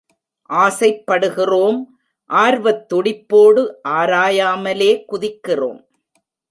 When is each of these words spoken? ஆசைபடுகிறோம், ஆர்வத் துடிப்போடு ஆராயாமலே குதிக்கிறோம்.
ஆசைபடுகிறோம், 0.49 1.79
ஆர்வத் 2.29 2.83
துடிப்போடு 2.93 3.63
ஆராயாமலே 3.89 4.91
குதிக்கிறோம். 5.11 5.81